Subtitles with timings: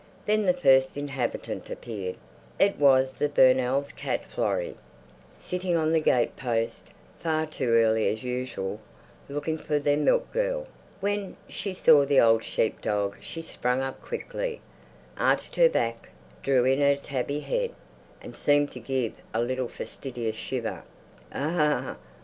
[0.25, 2.15] Then the first inhabitant appeared;
[2.57, 4.75] it was the Burnells' cat Florrie,
[5.35, 6.87] sitting on the gatepost,
[7.19, 8.79] far too early as usual,
[9.29, 10.65] looking for their milk girl.
[11.01, 14.59] When she saw the old sheep dog she sprang up quickly,
[15.19, 16.09] arched her back,
[16.41, 17.69] drew in her tabby head,
[18.23, 20.81] and seemed to give a little fastidious shiver.
[21.31, 21.95] "Ugh!